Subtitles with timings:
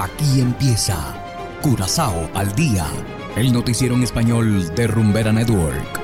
[0.00, 0.96] Aquí empieza
[1.60, 2.86] Curazao al día,
[3.34, 6.00] el noticiero en español de Rumbera Network.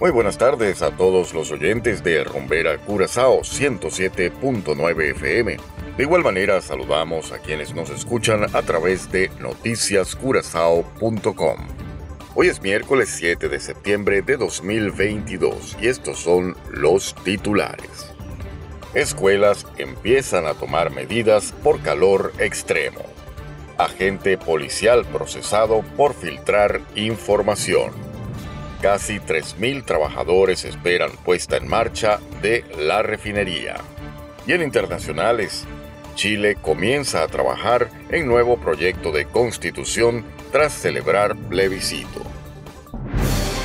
[0.00, 5.56] Muy buenas tardes a todos los oyentes de Rumbera Curazao 107.9 FM.
[5.96, 11.77] De igual manera saludamos a quienes nos escuchan a través de noticiascurazao.com.
[12.40, 18.14] Hoy es miércoles 7 de septiembre de 2022 y estos son los titulares.
[18.94, 23.00] Escuelas empiezan a tomar medidas por calor extremo.
[23.76, 27.90] Agente policial procesado por filtrar información.
[28.80, 33.78] Casi 3.000 trabajadores esperan puesta en marcha de la refinería.
[34.46, 35.66] Y en internacionales,
[36.18, 42.22] Chile comienza a trabajar en nuevo proyecto de constitución tras celebrar plebiscito.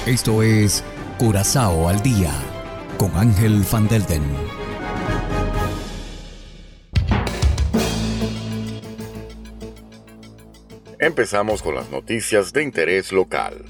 [0.06, 0.84] Esto es
[1.18, 2.32] Curazao al día
[3.00, 4.22] con Ángel Van Delden.
[11.00, 13.66] Empezamos con las noticias de interés local.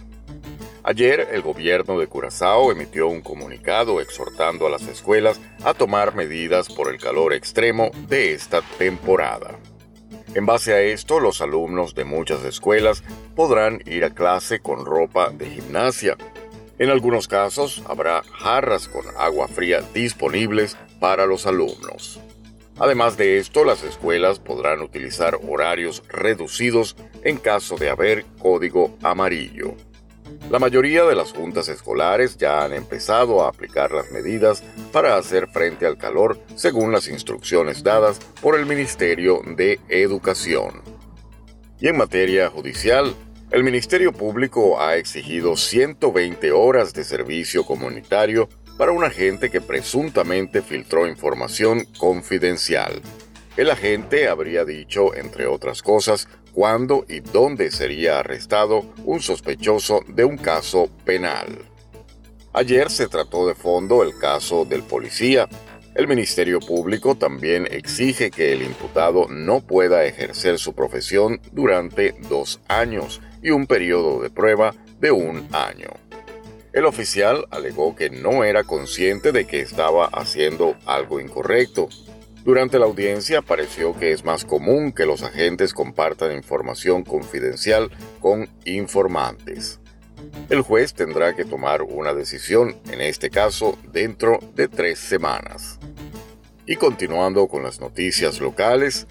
[0.86, 6.68] Ayer el gobierno de Curazao emitió un comunicado exhortando a las escuelas a tomar medidas
[6.68, 9.58] por el calor extremo de esta temporada.
[10.36, 13.02] En base a esto, los alumnos de muchas escuelas
[13.34, 16.18] podrán ir a clase con ropa de gimnasia.
[16.78, 22.20] En algunos casos habrá jarras con agua fría disponibles para los alumnos.
[22.78, 29.76] Además de esto, las escuelas podrán utilizar horarios reducidos en caso de haber código amarillo.
[30.50, 35.48] La mayoría de las juntas escolares ya han empezado a aplicar las medidas para hacer
[35.48, 40.82] frente al calor según las instrucciones dadas por el Ministerio de Educación.
[41.80, 43.16] Y en materia judicial,
[43.52, 50.62] el Ministerio Público ha exigido 120 horas de servicio comunitario para un agente que presuntamente
[50.62, 53.02] filtró información confidencial.
[53.56, 60.26] El agente habría dicho, entre otras cosas, cuándo y dónde sería arrestado un sospechoso de
[60.26, 61.60] un caso penal.
[62.52, 65.48] Ayer se trató de fondo el caso del policía.
[65.94, 72.60] El Ministerio Público también exige que el imputado no pueda ejercer su profesión durante dos
[72.68, 75.90] años y un periodo de prueba de un año.
[76.74, 81.90] El oficial alegó que no era consciente de que estaba haciendo algo incorrecto
[82.44, 87.90] durante la audiencia pareció que es más común que los agentes compartan información confidencial
[88.20, 89.80] con informantes.
[90.50, 95.80] El juez tendrá que tomar una decisión, en este caso, dentro de tres semanas.
[96.66, 99.08] Y continuando con las noticias locales,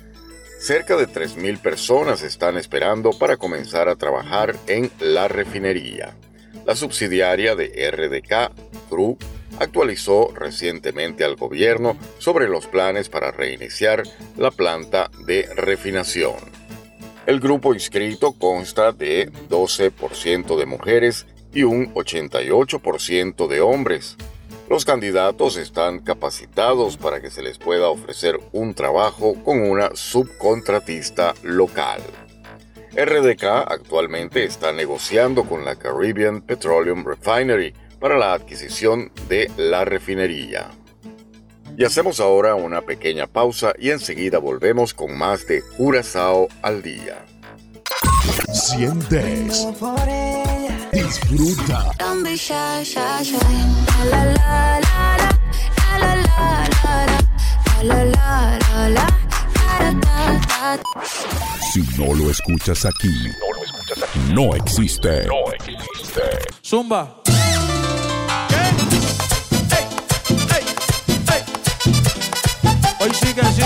[0.58, 6.14] cerca de 3.000 personas están esperando para comenzar a trabajar en la refinería.
[6.64, 8.52] La subsidiaria de RDK,
[8.88, 9.18] CRU,
[9.62, 14.02] actualizó recientemente al gobierno sobre los planes para reiniciar
[14.36, 16.34] la planta de refinación.
[17.26, 24.16] El grupo inscrito consta de 12% de mujeres y un 88% de hombres.
[24.68, 31.34] Los candidatos están capacitados para que se les pueda ofrecer un trabajo con una subcontratista
[31.42, 32.00] local.
[32.94, 40.72] RDK actualmente está negociando con la Caribbean Petroleum Refinery para la adquisición de la refinería.
[41.78, 47.24] Y hacemos ahora una pequeña pausa y enseguida volvemos con más de Curazao al día.
[48.52, 49.68] Sientes,
[50.92, 51.92] disfruta.
[61.72, 63.14] Si no lo escuchas aquí,
[64.34, 65.24] no existe.
[65.26, 66.22] No existe.
[66.64, 67.21] Zumba.
[73.02, 73.62] Hoy sí que sí.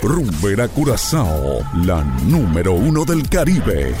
[0.00, 3.94] Rumbera Curazao, la número uno del Caribe.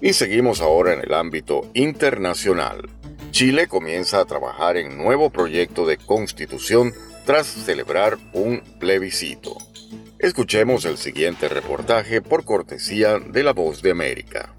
[0.00, 2.88] Y seguimos ahora en el ámbito internacional.
[3.30, 6.92] Chile comienza a trabajar en nuevo proyecto de constitución
[7.24, 9.58] tras celebrar un plebiscito.
[10.18, 14.55] Escuchemos el siguiente reportaje por cortesía de La Voz de América.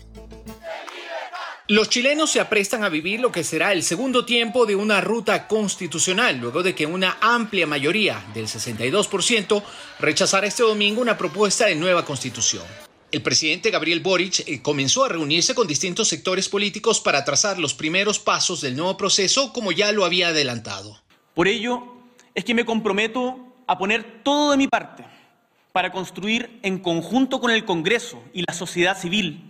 [1.70, 5.50] Los chilenos se aprestan a vivir lo que será el segundo tiempo de una ruta
[5.50, 9.62] constitucional, luego de que una amplia mayoría del 62%
[10.00, 12.64] rechazara este domingo una propuesta de nueva constitución.
[13.12, 17.74] El presidente Gabriel Boric eh, comenzó a reunirse con distintos sectores políticos para trazar los
[17.74, 21.02] primeros pasos del nuevo proceso, como ya lo había adelantado.
[21.36, 21.84] Por ello,
[22.34, 25.04] es que me comprometo a poner todo de mi parte
[25.74, 29.47] para construir en conjunto con el Congreso y la sociedad civil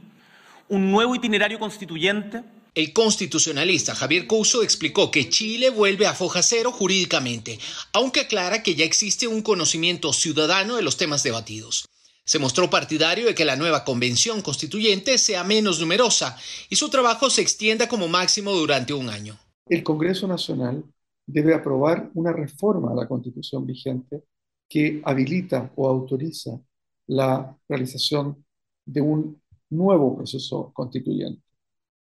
[0.69, 2.43] un nuevo itinerario constituyente
[2.77, 7.57] el constitucionalista Javier Couso explicó que Chile vuelve a foja cero jurídicamente,
[7.91, 11.87] aunque aclara que ya existe un conocimiento ciudadano de los temas debatidos.
[12.23, 16.37] Se mostró partidario de que la nueva convención constituyente sea menos numerosa
[16.69, 19.39] y su trabajo se extienda como máximo durante un año.
[19.67, 20.83] El Congreso Nacional
[21.25, 24.21] debe aprobar una reforma a la constitución vigente
[24.69, 26.61] que habilita o autoriza
[27.07, 28.45] la realización
[28.85, 31.43] de un nuevo proceso constituyente.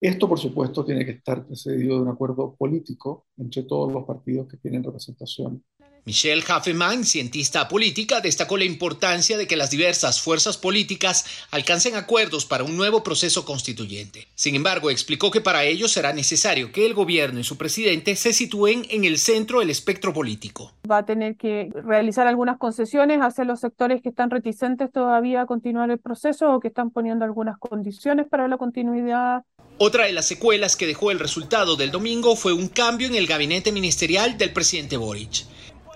[0.00, 4.49] Esto, por supuesto, tiene que estar precedido de un acuerdo político entre todos los partidos
[4.49, 5.64] que tienen representación
[6.04, 12.44] Michelle Haffeman, cientista política, destacó la importancia de que las diversas fuerzas políticas alcancen acuerdos
[12.44, 14.26] para un nuevo proceso constituyente.
[14.34, 18.32] Sin embargo, explicó que para ello será necesario que el gobierno y su presidente se
[18.32, 20.72] sitúen en el centro del espectro político.
[20.90, 25.46] Va a tener que realizar algunas concesiones hacia los sectores que están reticentes todavía a
[25.46, 29.44] continuar el proceso o que están poniendo algunas condiciones para la continuidad
[29.78, 33.26] otra de las secuelas que dejó el resultado del domingo fue un cambio en el
[33.26, 35.44] gabinete ministerial del presidente Boric.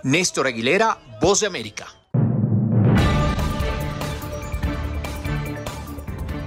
[0.06, 1.88] Néstor Aguilera, Voz de América.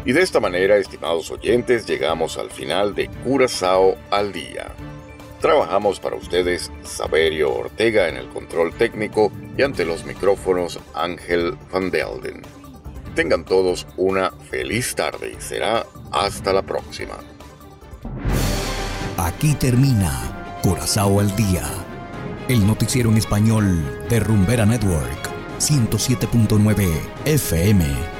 [0.05, 4.73] Y de esta manera, estimados oyentes, llegamos al final de Curazao al día.
[5.41, 11.91] Trabajamos para ustedes Saberio Ortega en el control técnico y ante los micrófonos Ángel Van
[11.91, 12.41] Delden.
[13.13, 17.17] Tengan todos una feliz tarde y será hasta la próxima.
[19.17, 21.78] Aquí termina Curazao al día
[22.49, 23.79] el noticiero en español
[24.09, 25.29] de Rumbera Network,
[25.59, 26.89] 107.9
[27.25, 28.18] FM.